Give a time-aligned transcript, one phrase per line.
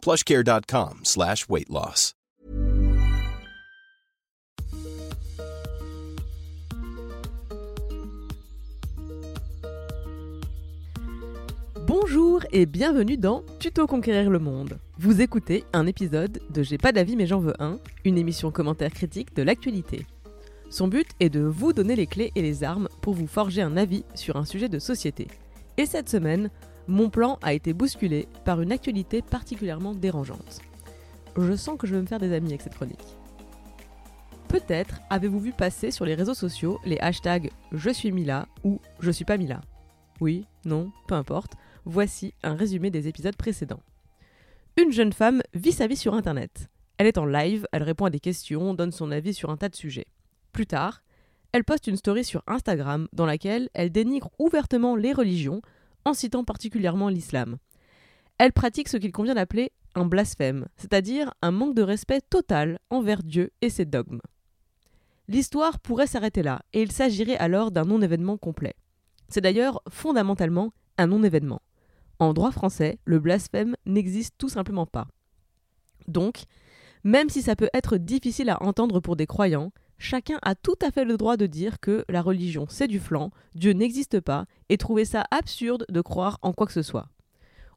[0.00, 1.46] plushcare.com slash.
[11.86, 14.78] Bonjour et bienvenue dans Tuto Conquérir le Monde.
[14.98, 18.92] Vous écoutez un épisode de J'ai pas d'avis mais j'en veux un, une émission commentaire
[18.92, 20.06] critique de l'actualité.
[20.70, 23.76] Son but est de vous donner les clés et les armes pour vous forger un
[23.76, 25.26] avis sur un sujet de société.
[25.76, 26.50] Et cette semaine,
[26.90, 30.60] mon plan a été bousculé par une actualité particulièrement dérangeante.
[31.36, 33.16] Je sens que je vais me faire des amis avec cette chronique.
[34.48, 39.12] Peut-être avez-vous vu passer sur les réseaux sociaux les hashtags Je suis Mila ou Je
[39.12, 39.60] suis pas Mila.
[40.20, 41.52] Oui, non, peu importe,
[41.84, 43.82] voici un résumé des épisodes précédents.
[44.76, 46.68] Une jeune femme vit sa vie sur Internet.
[46.98, 49.68] Elle est en live, elle répond à des questions, donne son avis sur un tas
[49.68, 50.08] de sujets.
[50.52, 51.02] Plus tard,
[51.52, 55.62] elle poste une story sur Instagram dans laquelle elle dénigre ouvertement les religions
[56.04, 57.56] en citant particulièrement l'islam.
[58.38, 63.22] Elle pratique ce qu'il convient d'appeler un blasphème, c'est-à-dire un manque de respect total envers
[63.22, 64.20] Dieu et ses dogmes.
[65.28, 68.74] L'histoire pourrait s'arrêter là, et il s'agirait alors d'un non-événement complet.
[69.28, 71.62] C'est d'ailleurs fondamentalement un non-événement.
[72.18, 75.06] En droit français, le blasphème n'existe tout simplement pas.
[76.08, 76.44] Donc,
[77.04, 80.90] même si ça peut être difficile à entendre pour des croyants, chacun a tout à
[80.90, 84.78] fait le droit de dire que la religion c'est du flanc, Dieu n'existe pas, et
[84.78, 87.08] trouver ça absurde de croire en quoi que ce soit.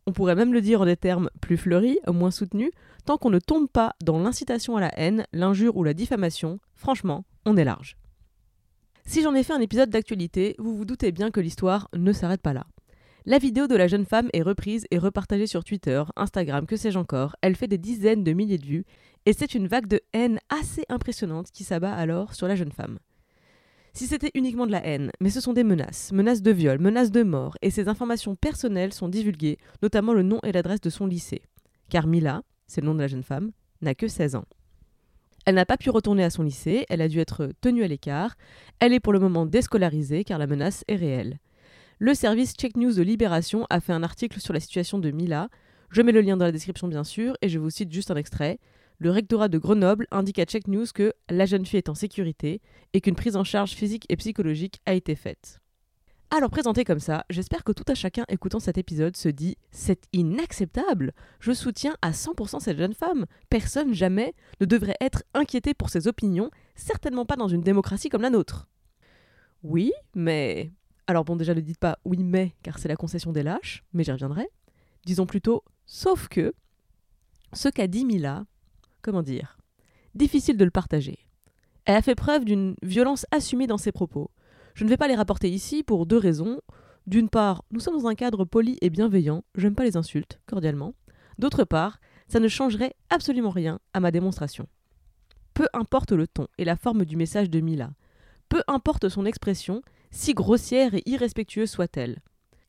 [0.07, 2.71] On pourrait même le dire en des termes plus fleuris, moins soutenus,
[3.05, 7.25] tant qu'on ne tombe pas dans l'incitation à la haine, l'injure ou la diffamation, franchement,
[7.45, 7.97] on est large.
[9.05, 12.41] Si j'en ai fait un épisode d'actualité, vous vous doutez bien que l'histoire ne s'arrête
[12.41, 12.65] pas là.
[13.25, 16.99] La vidéo de la jeune femme est reprise et repartagée sur Twitter, Instagram, que sais-je
[16.99, 17.37] encore.
[17.41, 18.85] Elle fait des dizaines de milliers de vues
[19.25, 22.99] et c'est une vague de haine assez impressionnante qui s'abat alors sur la jeune femme.
[23.93, 27.11] Si c'était uniquement de la haine, mais ce sont des menaces, menaces de viol, menaces
[27.11, 31.05] de mort, et ces informations personnelles sont divulguées, notamment le nom et l'adresse de son
[31.05, 31.43] lycée.
[31.89, 33.51] Car Mila, c'est le nom de la jeune femme,
[33.81, 34.45] n'a que 16 ans.
[35.45, 38.35] Elle n'a pas pu retourner à son lycée, elle a dû être tenue à l'écart,
[38.79, 41.39] elle est pour le moment déscolarisée car la menace est réelle.
[41.99, 45.49] Le service Check News de Libération a fait un article sur la situation de Mila.
[45.91, 48.15] Je mets le lien dans la description bien sûr et je vous cite juste un
[48.15, 48.59] extrait.
[48.99, 52.61] Le rectorat de Grenoble indique à Check News que la jeune fille est en sécurité
[52.93, 55.59] et qu'une prise en charge physique et psychologique a été faite.
[56.35, 60.07] Alors présenté comme ça, j'espère que tout à chacun écoutant cet épisode se dit C'est
[60.13, 63.25] inacceptable Je soutiens à 100% cette jeune femme.
[63.49, 68.23] Personne jamais ne devrait être inquiété pour ses opinions, certainement pas dans une démocratie comme
[68.23, 68.67] la nôtre.
[69.61, 70.71] Oui, mais
[71.05, 74.03] alors bon, déjà ne dites pas oui mais, car c'est la concession des lâches, mais
[74.03, 74.49] j'y reviendrai.
[75.05, 76.53] Disons plutôt sauf que
[77.53, 78.45] ce qu'a dit Mila,
[79.03, 79.57] comment dire,
[80.15, 81.19] difficile de le partager.
[81.85, 84.31] Elle a fait preuve d'une violence assumée dans ses propos.
[84.73, 86.61] Je ne vais pas les rapporter ici pour deux raisons.
[87.05, 90.95] D'une part, nous sommes dans un cadre poli et bienveillant, j'aime pas les insultes, cordialement.
[91.37, 94.67] D'autre part, ça ne changerait absolument rien à ma démonstration.
[95.53, 97.91] Peu importe le ton et la forme du message de Mila,
[98.49, 102.21] peu importe son expression, si grossière et irrespectueuse soit-elle.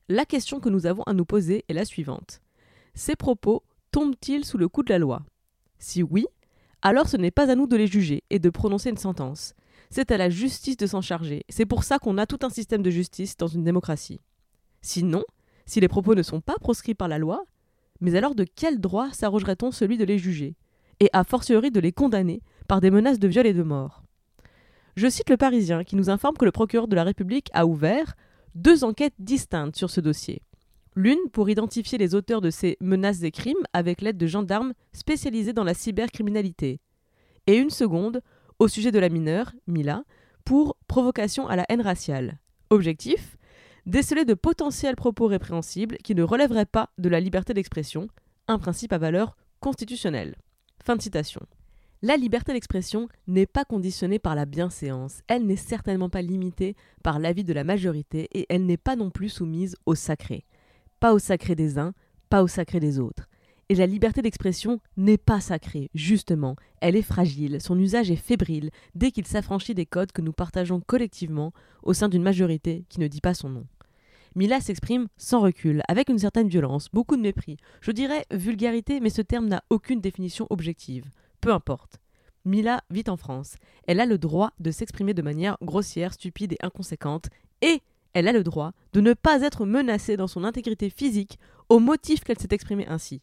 [0.08, 2.42] La question que nous avons à nous poser est la suivante.
[2.94, 5.22] Ces propos tombent-ils sous le coup de la loi?
[5.84, 6.26] Si oui,
[6.80, 9.52] alors ce n'est pas à nous de les juger et de prononcer une sentence.
[9.90, 11.44] C'est à la justice de s'en charger.
[11.50, 14.22] C'est pour ça qu'on a tout un système de justice dans une démocratie.
[14.80, 15.22] Sinon,
[15.66, 17.44] si les propos ne sont pas proscrits par la loi,
[18.00, 20.56] mais alors de quel droit s'arrogerait-on celui de les juger
[21.00, 24.04] Et a fortiori de les condamner par des menaces de viol et de mort?
[24.96, 28.16] Je cite le Parisien qui nous informe que le procureur de la République a ouvert
[28.54, 30.40] deux enquêtes distinctes sur ce dossier.
[30.97, 35.53] L'une pour identifier les auteurs de ces menaces et crimes avec l'aide de gendarmes spécialisés
[35.53, 36.81] dans la cybercriminalité.
[37.47, 38.23] Et une seconde
[38.58, 40.05] au sujet de la mineure, Mila,
[40.44, 42.38] pour provocation à la haine raciale.
[42.70, 43.37] Objectif
[43.87, 48.08] déceler de potentiels propos répréhensibles qui ne relèveraient pas de la liberté d'expression,
[48.49, 50.37] un principe à valeur constitutionnelle.
[50.82, 51.40] Fin de citation.
[52.02, 57.19] La liberté d'expression n'est pas conditionnée par la bienséance, elle n'est certainement pas limitée par
[57.19, 60.44] l'avis de la majorité et elle n'est pas non plus soumise au sacré.
[61.04, 61.92] Pas au sacré des uns,
[62.30, 63.28] pas au sacré des autres.
[63.68, 68.70] Et la liberté d'expression n'est pas sacrée, justement, elle est fragile, son usage est fébrile
[68.94, 71.52] dès qu'il s'affranchit des codes que nous partageons collectivement
[71.82, 73.66] au sein d'une majorité qui ne dit pas son nom.
[74.34, 77.58] Mila s'exprime sans recul, avec une certaine violence, beaucoup de mépris.
[77.82, 81.10] Je dirais vulgarité, mais ce terme n'a aucune définition objective
[81.42, 81.98] peu importe.
[82.46, 83.56] Mila vit en France.
[83.86, 87.28] Elle a le droit de s'exprimer de manière grossière, stupide et inconséquente,
[87.60, 87.82] et
[88.14, 91.38] elle a le droit de ne pas être menacée dans son intégrité physique
[91.69, 93.20] au motif qu'elle s'est exprimée ainsi.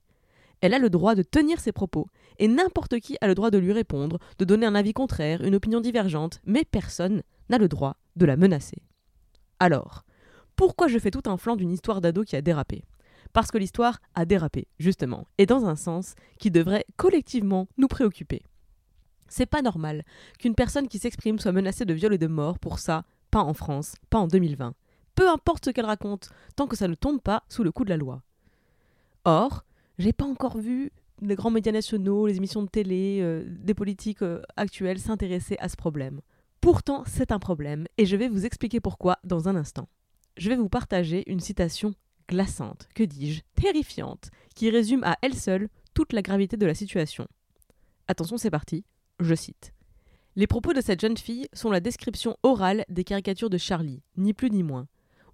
[0.60, 2.08] Elle a le droit de tenir ses propos,
[2.38, 5.56] et n'importe qui a le droit de lui répondre, de donner un avis contraire, une
[5.56, 8.84] opinion divergente, mais personne n'a le droit de la menacer.
[9.60, 10.06] Alors,
[10.56, 12.84] pourquoi je fais tout un flanc d'une histoire d'ado qui a dérapé?
[13.34, 18.44] Parce que l'histoire a dérapé, justement, et dans un sens qui devrait collectivement nous préoccuper.
[19.30, 20.04] C'est pas normal
[20.38, 23.54] qu'une personne qui s'exprime soit menacée de viol et de mort pour ça, pas en
[23.54, 24.74] France, pas en 2020.
[25.16, 27.90] Peu importe ce qu'elle raconte, tant que ça ne tombe pas sous le coup de
[27.90, 28.22] la loi.
[29.26, 29.66] Or,
[29.98, 30.92] j'ai pas encore vu
[31.22, 35.70] les grands médias nationaux, les émissions de télé, euh, des politiques euh, actuelles s'intéresser à
[35.70, 36.22] ce problème.
[36.60, 39.88] Pourtant, c'est un problème, et je vais vous expliquer pourquoi dans un instant.
[40.38, 41.94] Je vais vous partager une citation
[42.28, 47.28] glaçante, que dis-je, terrifiante, qui résume à elle seule toute la gravité de la situation.
[48.08, 48.86] Attention, c'est parti,
[49.20, 49.74] je cite.
[50.36, 54.34] Les propos de cette jeune fille sont la description orale des caricatures de Charlie, ni
[54.34, 54.88] plus ni moins.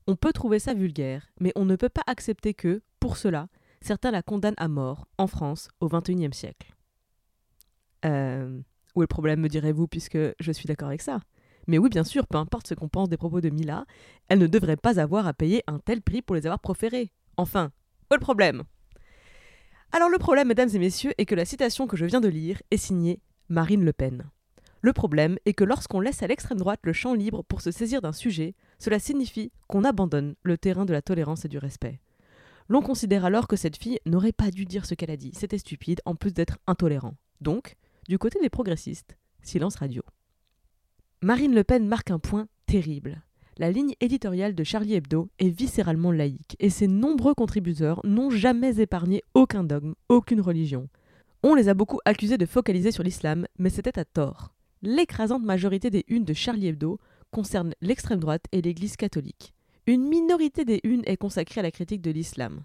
[0.09, 3.49] On peut trouver ça vulgaire, mais on ne peut pas accepter que, pour cela,
[3.81, 6.73] certains la condamnent à mort, en France, au XXIe siècle.
[8.05, 8.61] Euh,
[8.95, 11.19] où est le problème, me direz-vous, puisque je suis d'accord avec ça
[11.67, 13.85] Mais oui, bien sûr, peu importe ce qu'on pense des propos de Mila,
[14.29, 17.11] elle ne devrait pas avoir à payer un tel prix pour les avoir proférés.
[17.35, 17.71] Enfin,
[18.09, 18.63] où est le problème?
[19.91, 22.61] Alors le problème, mesdames et messieurs, est que la citation que je viens de lire
[22.71, 23.19] est signée
[23.49, 24.29] Marine Le Pen.
[24.81, 28.01] Le problème est que lorsqu'on laisse à l'extrême droite le champ libre pour se saisir
[28.01, 31.99] d'un sujet, cela signifie qu'on abandonne le terrain de la tolérance et du respect.
[32.69, 35.57] L'on considère alors que cette fille n'aurait pas dû dire ce qu'elle a dit, c'était
[35.57, 37.15] stupide, en plus d'être intolérant.
[37.39, 37.75] Donc,
[38.07, 40.01] du côté des progressistes, silence radio.
[41.21, 43.23] Marine Le Pen marque un point terrible.
[43.57, 48.79] La ligne éditoriale de Charlie Hebdo est viscéralement laïque, et ses nombreux contributeurs n'ont jamais
[48.79, 50.89] épargné aucun dogme, aucune religion.
[51.41, 54.53] On les a beaucoup accusés de focaliser sur l'islam, mais c'était à tort.
[54.83, 56.99] L'écrasante majorité des unes de Charlie Hebdo
[57.37, 59.53] concerne l'extrême droite et l'Église catholique.
[59.85, 62.63] Une minorité des unes est consacrée à la critique de l'islam.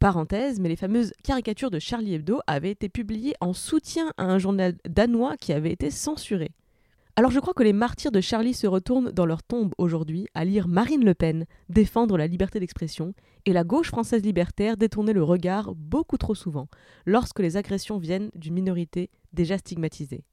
[0.00, 4.40] Parenthèse, mais les fameuses caricatures de Charlie Hebdo avaient été publiées en soutien à un
[4.40, 6.50] journal danois qui avait été censuré.
[7.14, 10.44] Alors je crois que les martyrs de Charlie se retournent dans leur tombe aujourd'hui à
[10.44, 13.14] lire Marine Le Pen défendre la liberté d'expression
[13.46, 16.66] et la gauche française libertaire détourner le regard beaucoup trop souvent
[17.06, 20.24] lorsque les agressions viennent d'une minorité déjà stigmatisée.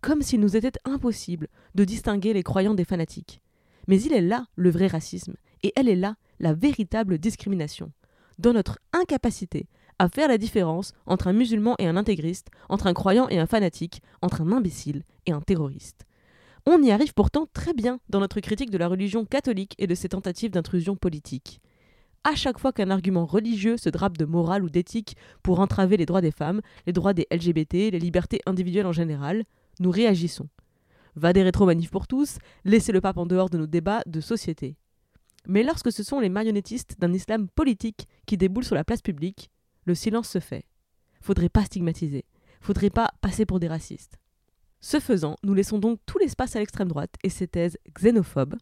[0.00, 3.40] Comme s'il nous était impossible de distinguer les croyants des fanatiques.
[3.86, 7.92] Mais il est là le vrai racisme, et elle est là la véritable discrimination,
[8.38, 9.66] dans notre incapacité
[9.98, 13.46] à faire la différence entre un musulman et un intégriste, entre un croyant et un
[13.46, 16.06] fanatique, entre un imbécile et un terroriste.
[16.66, 19.94] On y arrive pourtant très bien dans notre critique de la religion catholique et de
[19.94, 21.60] ses tentatives d'intrusion politique.
[22.24, 26.06] À chaque fois qu'un argument religieux se drape de morale ou d'éthique pour entraver les
[26.06, 29.44] droits des femmes, les droits des LGBT, les libertés individuelles en général,
[29.80, 30.48] nous réagissons
[31.16, 34.76] va des rétro-manifs pour tous, laissez le pape en dehors de nos débats de société.
[35.46, 39.50] Mais lorsque ce sont les marionnettistes d'un islam politique qui déboulent sur la place publique,
[39.86, 40.66] le silence se fait.
[41.20, 42.24] Faudrait pas stigmatiser,
[42.60, 44.18] faudrait pas passer pour des racistes.
[44.80, 48.56] Ce faisant, nous laissons donc tout l'espace à l'extrême droite et ses thèses xénophobes.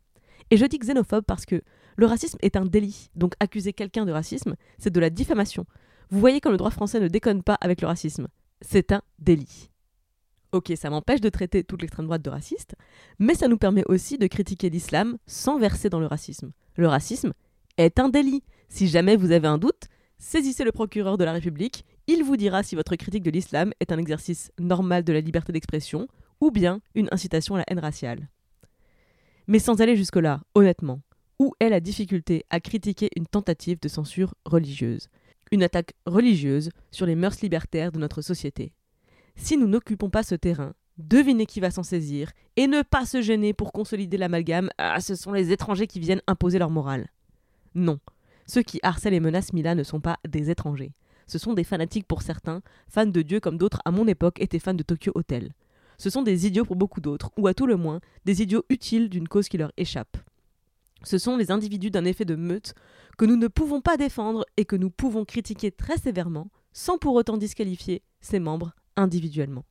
[0.51, 1.63] Et je dis xénophobe parce que
[1.97, 5.67] le racisme est un délit, donc accuser quelqu'un de racisme, c'est de la diffamation.
[6.11, 8.29] Vous voyez comme le droit français ne déconne pas avec le racisme.
[8.63, 9.71] C'est un délit.
[10.53, 12.75] Ok, ça m'empêche de traiter toute l'extrême droite de raciste,
[13.19, 16.53] mais ça nous permet aussi de critiquer l'islam sans verser dans le racisme.
[16.77, 17.35] Le racisme
[17.77, 18.43] est un délit.
[18.71, 22.63] Si jamais vous avez un doute, saisissez le procureur de la République, il vous dira
[22.63, 26.09] si votre critique de l'islam est un exercice normal de la liberté d'expression
[26.41, 28.31] ou bien une incitation à la haine raciale.
[29.49, 31.03] Mais sans aller jusque-là, honnêtement,
[31.39, 35.09] où est la difficulté à critiquer une tentative de censure religieuse?
[35.53, 38.73] Une attaque religieuse sur les mœurs libertaires de notre société
[39.39, 43.23] si nous n'occupons pas ce terrain, devinez qui va s'en saisir, et ne pas se
[43.23, 47.09] gêner pour consolider l'amalgame Ah, ce sont les étrangers qui viennent imposer leur morale.
[47.75, 48.01] Non,
[48.47, 50.93] ceux qui harcèlent et menacent Mila ne sont pas des étrangers.
[51.27, 54.59] Ce sont des fanatiques pour certains, fans de Dieu comme d'autres à mon époque étaient
[54.59, 55.53] fans de Tokyo Hotel.
[55.99, 59.09] Ce sont des idiots pour beaucoup d'autres, ou à tout le moins, des idiots utiles
[59.09, 60.17] d'une cause qui leur échappe.
[61.05, 62.75] Ce sont les individus d'un effet de meute
[63.19, 67.15] que nous ne pouvons pas défendre et que nous pouvons critiquer très sévèrement, sans pour
[67.15, 69.65] autant disqualifier ses membres individuellement.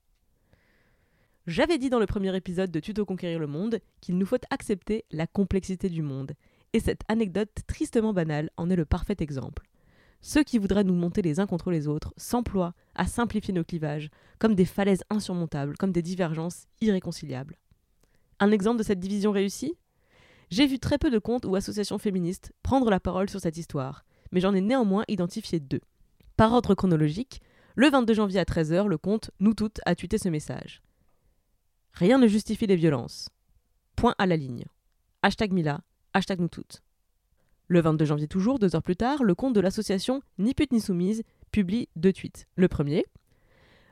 [1.46, 5.06] J'avais dit dans le premier épisode de Tuto Conquérir le Monde qu'il nous faut accepter
[5.12, 6.34] la complexité du monde,
[6.74, 9.64] et cette anecdote tristement banale en est le parfait exemple.
[10.22, 14.10] Ceux qui voudraient nous monter les uns contre les autres s'emploient à simplifier nos clivages,
[14.40, 17.58] comme des falaises insurmontables, comme des divergences irréconciliables.
[18.40, 19.78] Un exemple de cette division réussie?
[20.50, 24.06] J'ai vu très peu de comptes ou associations féministes prendre la parole sur cette histoire,
[24.32, 25.82] mais j'en ai néanmoins identifié deux.
[26.36, 27.42] Par ordre chronologique,
[27.80, 30.82] Le 22 janvier à 13h, le compte Nous Toutes a tweeté ce message.
[31.94, 33.30] Rien ne justifie les violences.
[33.96, 34.66] Point à la ligne.
[35.22, 35.82] Hashtag Mila,
[36.12, 36.82] hashtag Nous Toutes.
[37.68, 40.82] Le 22 janvier toujours, deux heures plus tard, le compte de l'association Ni pute ni
[40.82, 42.48] soumise publie deux tweets.
[42.56, 43.06] Le premier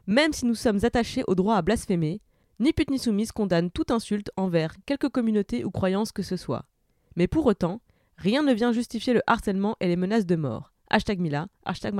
[0.08, 2.22] Même si nous sommes attachés au droit à blasphémer,
[2.60, 6.66] Ni pute ni soumise condamne toute insulte envers quelque communauté ou croyance que ce soit.
[7.16, 7.82] Mais pour autant,
[8.18, 10.74] rien ne vient justifier le harcèlement et les menaces de mort.
[10.90, 11.94] Hashtag Mila, hashtag.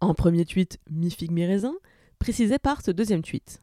[0.00, 1.74] En premier tweet, mi figue mi raisin,
[2.18, 3.60] précisé par ce deuxième tweet.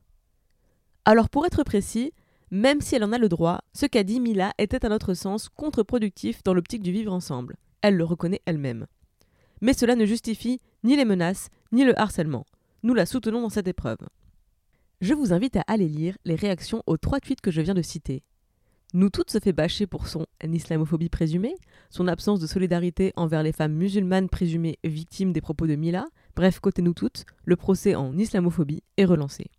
[1.03, 2.13] Alors pour être précis,
[2.51, 5.49] même si elle en a le droit, ce qu'a dit Mila était à notre sens
[5.49, 7.55] contre-productif dans l'optique du vivre ensemble.
[7.81, 8.85] Elle le reconnaît elle-même.
[9.61, 12.45] Mais cela ne justifie ni les menaces, ni le harcèlement.
[12.83, 13.97] Nous la soutenons dans cette épreuve.
[15.01, 17.81] Je vous invite à aller lire les réactions aux trois tweets que je viens de
[17.81, 18.23] citer.
[18.93, 21.55] Nous toutes se fait bâcher pour son islamophobie présumée,
[21.89, 26.05] son absence de solidarité envers les femmes musulmanes présumées victimes des propos de Mila,
[26.37, 29.49] bref, côté nous toutes, le procès en islamophobie est relancé.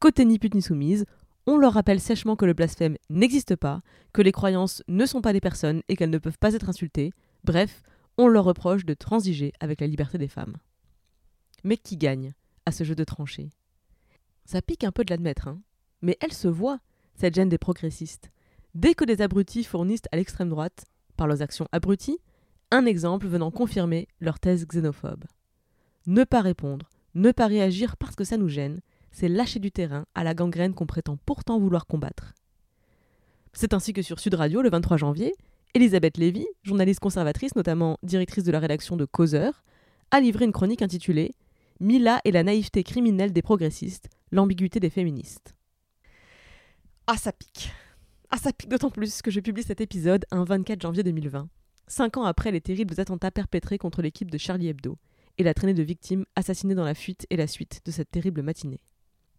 [0.00, 1.06] Côté ni pute ni soumise,
[1.46, 3.80] on leur rappelle sèchement que le blasphème n'existe pas,
[4.12, 7.12] que les croyances ne sont pas des personnes et qu'elles ne peuvent pas être insultées.
[7.44, 7.82] Bref,
[8.18, 10.56] on leur reproche de transiger avec la liberté des femmes.
[11.62, 12.34] Mais qui gagne
[12.66, 13.50] à ce jeu de tranchées?
[14.44, 15.60] Ça pique un peu de l'admettre, hein
[16.02, 16.80] mais elle se voit,
[17.14, 18.30] cette gêne des progressistes.
[18.74, 20.86] Dès que des abrutis fournissent à l'extrême droite,
[21.16, 22.18] par leurs actions abruties,
[22.72, 25.24] un exemple venant confirmer leur thèse xénophobe.
[26.06, 28.80] Ne pas répondre, ne pas réagir parce que ça nous gêne,
[29.10, 32.32] c'est lâcher du terrain à la gangrène qu'on prétend pourtant vouloir combattre.
[33.52, 35.34] C'est ainsi que sur Sud Radio, le 23 janvier,
[35.74, 39.62] Elisabeth Lévy, journaliste conservatrice, notamment directrice de la rédaction de Causeur,
[40.10, 41.32] a livré une chronique intitulée
[41.80, 45.54] Mila et la naïveté criminelle des progressistes, l'ambiguïté des féministes.
[47.06, 47.72] Ah, ça pique
[48.30, 51.48] Ah, ça pique d'autant plus que je publie cet épisode un 24 janvier 2020,
[51.88, 54.96] cinq ans après les terribles attentats perpétrés contre l'équipe de Charlie Hebdo
[55.40, 58.42] et la traînée de victimes assassinées dans la fuite et la suite de cette terrible
[58.42, 58.82] matinée.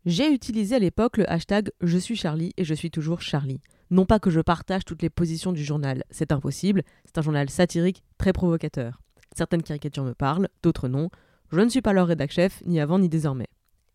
[0.07, 3.61] J'ai utilisé à l'époque le hashtag Je suis Charlie et je suis toujours Charlie.
[3.91, 7.51] Non pas que je partage toutes les positions du journal, c'est impossible, c'est un journal
[7.51, 8.99] satirique très provocateur.
[9.37, 11.11] Certaines caricatures me parlent, d'autres non.
[11.51, 13.49] Je ne suis pas leur rédac chef, ni avant ni désormais.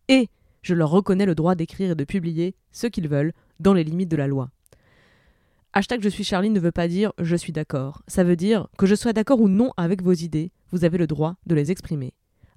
[0.07, 0.29] Et
[0.63, 4.11] je leur reconnais le droit d'écrire et de publier ce qu'ils veulent, dans les limites
[4.11, 4.51] de la loi.
[5.73, 8.03] Hashtag Je suis Charlie ne veut pas dire je suis d'accord.
[8.07, 11.07] Ça veut dire que je sois d'accord ou non avec vos idées, vous avez le
[11.07, 12.15] droit de les exprimer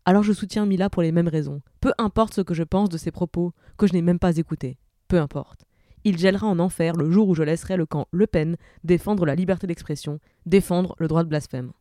[0.10, 1.62] alors je soutiens Mila pour les mêmes raisons.
[1.82, 4.80] Peu importe ce que je pense de ses propos, que je n'ai même pas écoutés.
[5.08, 5.66] Peu importe.
[6.04, 9.36] Il gèlera en enfer le jour où je laisserai le camp Le Pen défendre la
[9.36, 11.74] liberté d'expression, défendre le droit de blasphème.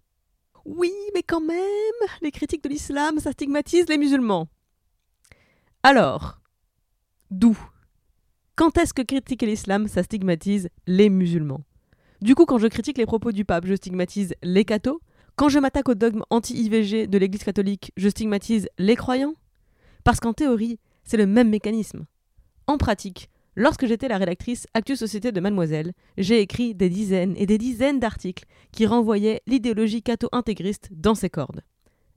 [0.67, 1.57] Oui, mais quand même,
[2.21, 4.49] les critiques de l'islam, ça stigmatise les musulmans.
[5.83, 6.41] Alors,
[7.31, 7.57] d'où?
[8.57, 11.63] Quand est-ce que critiquer l'islam, ça stigmatise les musulmans?
[12.21, 15.01] Du coup, quand je critique les propos du pape, je stigmatise les cathos?
[15.39, 19.37] Quand je m'attaque au dogme anti-IVG de l'Église catholique, je stigmatise les croyants
[20.03, 22.07] Parce qu'en théorie, c'est le même mécanisme.
[22.67, 27.47] En pratique, lorsque j'étais la rédactrice Actu Société de Mademoiselle, j'ai écrit des dizaines et
[27.47, 31.63] des dizaines d'articles qui renvoyaient l'idéologie catho-intégriste dans ses cordes.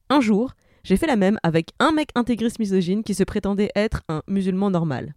[0.09, 4.01] Un jour, j'ai fait la même avec un mec intégriste misogyne qui se prétendait être
[4.09, 5.13] un musulman normal.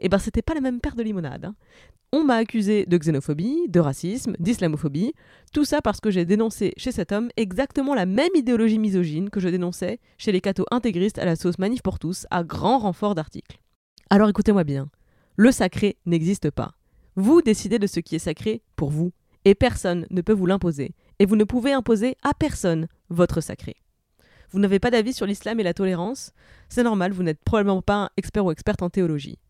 [0.00, 1.44] Et eh ben c'était pas la même paire de limonade.
[1.44, 1.54] Hein.
[2.12, 5.14] On m'a accusé de xénophobie, de racisme, d'islamophobie,
[5.52, 9.40] tout ça parce que j'ai dénoncé chez cet homme exactement la même idéologie misogyne que
[9.40, 13.16] je dénonçais chez les cathos intégristes à la sauce Manif pour tous, à grand renfort
[13.16, 13.58] d'articles.
[14.10, 14.90] Alors écoutez-moi bien,
[15.36, 16.74] le sacré n'existe pas.
[17.16, 19.12] Vous décidez de ce qui est sacré pour vous,
[19.44, 23.74] et personne ne peut vous l'imposer, et vous ne pouvez imposer à personne votre sacré.
[24.50, 26.32] Vous n'avez pas d'avis sur l'islam et la tolérance?
[26.68, 29.40] C'est normal, vous n'êtes probablement pas expert ou experte en théologie.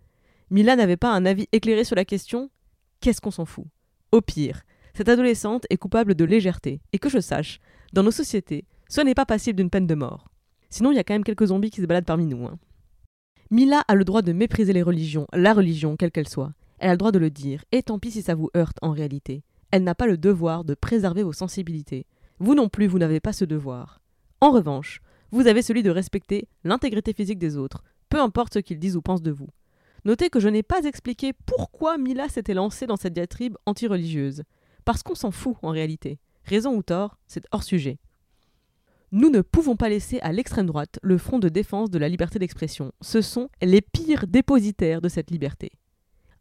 [0.51, 2.51] Mila n'avait pas un avis éclairé sur la question
[3.01, 3.67] Qu'est-ce qu'on s'en fout?
[4.13, 4.63] Au pire,
[4.95, 7.61] cette adolescente est coupable de légèreté, et que je sache,
[7.93, 10.29] dans nos sociétés, ce n'est pas passible d'une peine de mort.
[10.71, 12.47] Sinon, il y a quand même quelques zombies qui se baladent parmi nous.
[12.47, 12.59] Hein.
[13.51, 16.53] Mila a le droit de mépriser les religions, la religion, quelle qu'elle soit.
[16.79, 18.91] Elle a le droit de le dire, et tant pis si ça vous heurte en
[18.91, 19.43] réalité.
[19.71, 22.07] Elle n'a pas le devoir de préserver vos sensibilités.
[22.39, 24.01] Vous non plus, vous n'avez pas ce devoir.
[24.41, 28.79] En revanche, vous avez celui de respecter l'intégrité physique des autres, peu importe ce qu'ils
[28.79, 29.49] disent ou pensent de vous.
[30.04, 34.42] Notez que je n'ai pas expliqué pourquoi Mila s'était lancée dans cette diatribe anti-religieuse.
[34.84, 36.18] Parce qu'on s'en fout en réalité.
[36.44, 37.99] Raison ou tort, c'est hors sujet.
[39.12, 42.38] Nous ne pouvons pas laisser à l'extrême droite le front de défense de la liberté
[42.38, 42.92] d'expression.
[43.00, 45.73] Ce sont les pires dépositaires de cette liberté.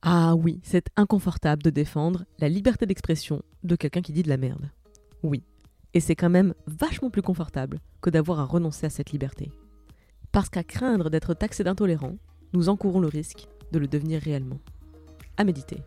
[0.02, 4.38] Ah oui, c'est inconfortable de défendre la liberté d'expression de quelqu'un qui dit de la
[4.38, 4.70] merde.
[5.22, 5.44] Oui.
[5.94, 9.52] Et c'est quand même vachement plus confortable que d'avoir à renoncer à cette liberté.
[10.34, 12.18] Parce qu'à craindre d'être taxé d'intolérant,
[12.54, 14.60] nous encourons le risque de le devenir réellement.
[15.38, 15.78] À méditer.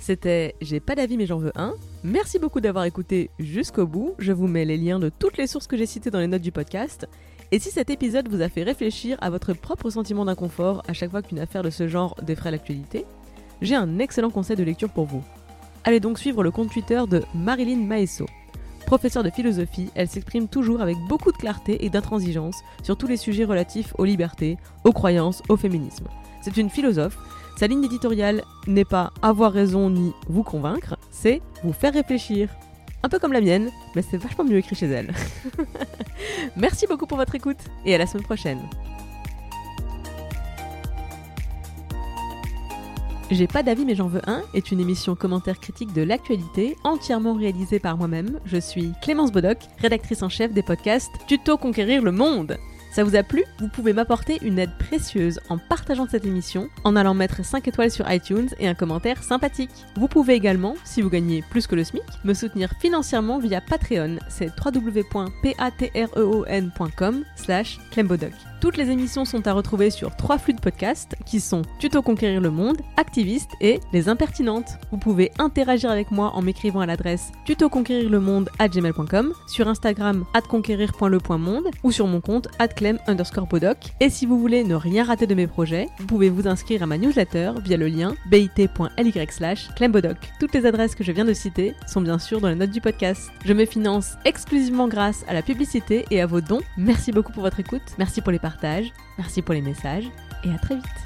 [0.00, 1.74] C'était J'ai pas d'avis mais j'en veux un.
[2.04, 4.14] Merci beaucoup d'avoir écouté jusqu'au bout.
[4.18, 6.42] Je vous mets les liens de toutes les sources que j'ai citées dans les notes
[6.42, 7.08] du podcast.
[7.52, 11.10] Et si cet épisode vous a fait réfléchir à votre propre sentiment d'inconfort à chaque
[11.10, 13.04] fois qu'une affaire de ce genre défraie l'actualité,
[13.62, 15.24] j'ai un excellent conseil de lecture pour vous.
[15.84, 18.26] Allez donc suivre le compte Twitter de Marilyn Maesso.
[18.86, 23.16] Professeure de philosophie, elle s'exprime toujours avec beaucoup de clarté et d'intransigeance sur tous les
[23.16, 26.06] sujets relatifs aux libertés, aux croyances, au féminisme.
[26.40, 27.18] C'est une philosophe
[27.56, 32.50] sa ligne éditoriale n'est pas avoir raison ni vous convaincre, c'est vous faire réfléchir.
[33.02, 35.14] Un peu comme la mienne, mais c'est vachement mieux écrit chez elle.
[36.56, 38.60] Merci beaucoup pour votre écoute et à la semaine prochaine.
[43.30, 47.34] J'ai pas d'avis mais j'en veux un est une émission commentaire critique de l'actualité entièrement
[47.34, 48.38] réalisée par moi-même.
[48.44, 52.56] Je suis Clémence Bodoc, rédactrice en chef des podcasts Tuto Conquérir le Monde.
[52.92, 53.44] Ça vous a plu?
[53.58, 57.90] Vous pouvez m'apporter une aide précieuse en partageant cette émission, en allant mettre 5 étoiles
[57.90, 59.68] sur iTunes et un commentaire sympathique.
[59.96, 64.16] Vous pouvez également, si vous gagnez plus que le SMIC, me soutenir financièrement via Patreon.
[64.30, 68.32] C'est www.patreon.com slash clembodoc.
[68.60, 72.40] Toutes les émissions sont à retrouver sur trois flux de podcasts qui sont Tuto Conquérir
[72.40, 74.78] le Monde, Activiste et Les Impertinentes.
[74.90, 81.68] Vous pouvez interagir avec moi en m'écrivant à l'adresse tutoconquérirlemonde à gmail.com, sur Instagram conquérir.le.monde
[81.82, 83.46] ou sur mon compte clem underscore.
[84.00, 86.86] Et si vous voulez ne rien rater de mes projets, vous pouvez vous inscrire à
[86.86, 90.16] ma newsletter via le lien bit.ly slash clembodoc.
[90.40, 92.80] Toutes les adresses que je viens de citer sont bien sûr dans les notes du
[92.80, 93.30] podcast.
[93.44, 96.60] Je me finance exclusivement grâce à la publicité et à vos dons.
[96.76, 97.82] Merci beaucoup pour votre écoute.
[97.98, 98.38] Merci pour les
[99.18, 100.08] merci pour les messages
[100.44, 101.05] et à très vite.